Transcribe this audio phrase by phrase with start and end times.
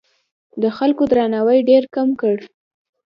[0.61, 2.37] د خلکو درناوی ډېر کم کړ.